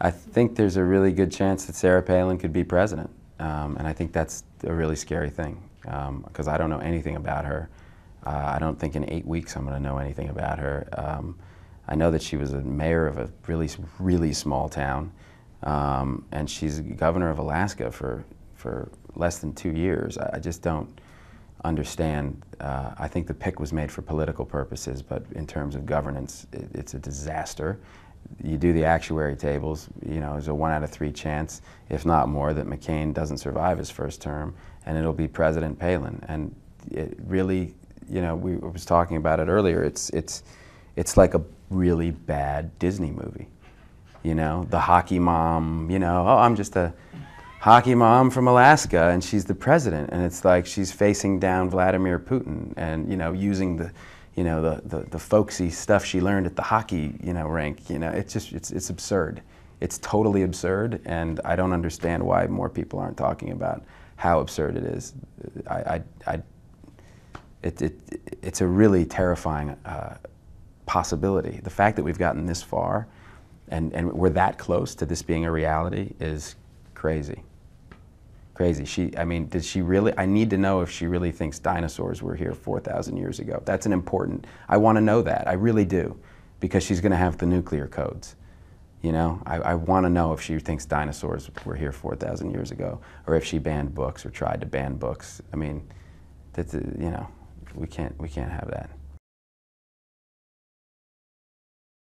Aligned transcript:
I 0.00 0.10
think 0.10 0.56
there's 0.56 0.76
a 0.76 0.84
really 0.84 1.12
good 1.12 1.32
chance 1.32 1.64
that 1.64 1.74
Sarah 1.74 2.02
Palin 2.02 2.38
could 2.38 2.52
be 2.52 2.64
president. 2.64 3.10
Um, 3.38 3.76
and 3.76 3.86
I 3.86 3.92
think 3.92 4.12
that's 4.12 4.44
a 4.64 4.72
really 4.72 4.96
scary 4.96 5.30
thing 5.30 5.62
because 5.82 6.48
um, 6.48 6.54
I 6.54 6.56
don't 6.58 6.70
know 6.70 6.78
anything 6.78 7.16
about 7.16 7.44
her. 7.44 7.68
Uh, 8.24 8.52
I 8.54 8.58
don't 8.58 8.78
think 8.78 8.96
in 8.96 9.08
eight 9.10 9.26
weeks 9.26 9.56
I'm 9.56 9.64
going 9.64 9.76
to 9.76 9.82
know 9.82 9.98
anything 9.98 10.28
about 10.28 10.58
her. 10.58 10.88
Um, 10.96 11.38
I 11.88 11.94
know 11.94 12.10
that 12.10 12.22
she 12.22 12.36
was 12.36 12.52
a 12.52 12.60
mayor 12.60 13.06
of 13.06 13.18
a 13.18 13.30
really, 13.46 13.70
really 13.98 14.32
small 14.32 14.68
town, 14.68 15.12
um, 15.62 16.24
and 16.32 16.50
she's 16.50 16.80
governor 16.80 17.30
of 17.30 17.38
Alaska 17.38 17.92
for, 17.92 18.24
for 18.54 18.90
less 19.14 19.38
than 19.38 19.52
two 19.52 19.70
years. 19.70 20.18
I, 20.18 20.30
I 20.34 20.38
just 20.40 20.62
don't 20.62 21.00
understand. 21.64 22.42
Uh, 22.58 22.92
I 22.98 23.06
think 23.06 23.28
the 23.28 23.34
pick 23.34 23.60
was 23.60 23.72
made 23.72 23.92
for 23.92 24.02
political 24.02 24.44
purposes, 24.44 25.02
but 25.02 25.22
in 25.36 25.46
terms 25.46 25.76
of 25.76 25.86
governance, 25.86 26.46
it, 26.52 26.68
it's 26.74 26.94
a 26.94 26.98
disaster 26.98 27.78
you 28.42 28.56
do 28.56 28.72
the 28.72 28.84
actuary 28.84 29.36
tables, 29.36 29.88
you 30.04 30.20
know, 30.20 30.32
there's 30.32 30.48
a 30.48 30.54
one 30.54 30.72
out 30.72 30.82
of 30.82 30.90
three 30.90 31.12
chance, 31.12 31.62
if 31.88 32.06
not 32.06 32.28
more, 32.28 32.54
that 32.54 32.66
McCain 32.66 33.12
doesn't 33.12 33.38
survive 33.38 33.78
his 33.78 33.90
first 33.90 34.20
term, 34.20 34.54
and 34.84 34.96
it'll 34.96 35.12
be 35.12 35.28
President 35.28 35.78
Palin. 35.78 36.22
And 36.28 36.54
it 36.90 37.18
really, 37.26 37.74
you 38.08 38.20
know, 38.20 38.36
we 38.36 38.56
was 38.56 38.84
talking 38.84 39.16
about 39.16 39.40
it 39.40 39.48
earlier. 39.48 39.82
It's 39.82 40.10
it's 40.10 40.42
it's 40.96 41.16
like 41.16 41.34
a 41.34 41.42
really 41.70 42.10
bad 42.10 42.78
Disney 42.78 43.10
movie. 43.10 43.48
You 44.22 44.34
know, 44.34 44.66
the 44.70 44.80
hockey 44.80 45.18
mom. 45.18 45.90
You 45.90 45.98
know, 45.98 46.26
oh, 46.26 46.38
I'm 46.38 46.56
just 46.56 46.76
a 46.76 46.92
hockey 47.60 47.94
mom 47.94 48.30
from 48.30 48.46
Alaska, 48.48 49.08
and 49.08 49.22
she's 49.22 49.44
the 49.44 49.54
president, 49.54 50.10
and 50.12 50.22
it's 50.22 50.44
like 50.44 50.66
she's 50.66 50.92
facing 50.92 51.40
down 51.40 51.68
Vladimir 51.70 52.18
Putin, 52.18 52.72
and 52.76 53.10
you 53.10 53.16
know, 53.16 53.32
using 53.32 53.76
the 53.76 53.90
you 54.36 54.44
know, 54.44 54.62
the, 54.62 54.82
the, 54.84 55.02
the 55.10 55.18
folksy 55.18 55.70
stuff 55.70 56.04
she 56.04 56.20
learned 56.20 56.46
at 56.46 56.54
the 56.56 56.62
hockey, 56.62 57.18
you 57.22 57.32
know, 57.32 57.46
rink. 57.46 57.88
You 57.88 57.98
know, 57.98 58.10
it's 58.10 58.32
just, 58.32 58.52
it's, 58.52 58.70
it's 58.70 58.90
absurd. 58.90 59.42
It's 59.80 59.98
totally 59.98 60.42
absurd, 60.42 61.00
and 61.04 61.40
I 61.44 61.56
don't 61.56 61.72
understand 61.72 62.22
why 62.22 62.46
more 62.46 62.68
people 62.68 62.98
aren't 62.98 63.16
talking 63.16 63.52
about 63.52 63.82
how 64.16 64.40
absurd 64.40 64.76
it 64.76 64.84
is. 64.84 65.14
I, 65.66 65.74
I, 65.74 66.02
I 66.26 66.42
it, 67.62 67.82
it, 67.82 68.20
it's 68.42 68.60
a 68.60 68.66
really 68.66 69.04
terrifying 69.04 69.70
uh, 69.84 70.16
possibility. 70.86 71.60
The 71.62 71.70
fact 71.70 71.96
that 71.96 72.04
we've 72.04 72.18
gotten 72.18 72.46
this 72.46 72.62
far 72.62 73.06
and, 73.68 73.92
and 73.92 74.12
we're 74.12 74.30
that 74.30 74.58
close 74.58 74.94
to 74.94 75.06
this 75.06 75.22
being 75.22 75.44
a 75.44 75.50
reality 75.50 76.12
is 76.20 76.54
crazy 76.94 77.42
crazy. 78.56 78.86
She, 78.86 79.12
I 79.18 79.24
mean, 79.26 79.48
did 79.48 79.62
she 79.62 79.82
really? 79.82 80.14
I 80.16 80.24
need 80.24 80.48
to 80.48 80.56
know 80.56 80.80
if 80.80 80.90
she 80.90 81.06
really 81.06 81.30
thinks 81.30 81.58
dinosaurs 81.58 82.22
were 82.22 82.34
here 82.34 82.54
4,000 82.54 83.18
years 83.18 83.38
ago. 83.38 83.62
That's 83.66 83.84
an 83.84 83.92
important. 83.92 84.46
I 84.66 84.78
want 84.78 84.96
to 84.96 85.02
know 85.02 85.20
that. 85.20 85.46
I 85.46 85.52
really 85.52 85.84
do, 85.84 86.18
because 86.58 86.82
she's 86.82 87.02
going 87.02 87.12
to 87.12 87.18
have 87.18 87.36
the 87.36 87.44
nuclear 87.44 87.86
codes. 87.86 88.34
You 89.02 89.12
know, 89.12 89.42
I, 89.44 89.56
I 89.56 89.74
want 89.74 90.06
to 90.06 90.10
know 90.10 90.32
if 90.32 90.40
she 90.40 90.58
thinks 90.58 90.86
dinosaurs 90.86 91.50
were 91.66 91.76
here 91.76 91.92
4,000 91.92 92.50
years 92.50 92.70
ago, 92.70 92.98
or 93.26 93.36
if 93.36 93.44
she 93.44 93.58
banned 93.58 93.94
books 93.94 94.24
or 94.24 94.30
tried 94.30 94.60
to 94.62 94.66
ban 94.66 94.96
books. 94.96 95.42
I 95.52 95.56
mean, 95.56 95.86
that's 96.54 96.74
uh, 96.74 96.78
you 96.98 97.10
know, 97.10 97.28
we 97.74 97.86
can't 97.86 98.18
we 98.18 98.28
can't 98.28 98.50
have 98.50 98.70
that. 98.70 98.88